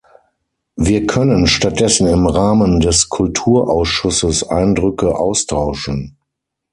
[0.77, 6.17] Wir können statt dessen im Rahmen des Kulturausschusses Eindrücke austauschen.